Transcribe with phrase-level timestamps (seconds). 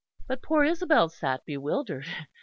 [0.27, 2.07] But poor Isabel sat bewildered.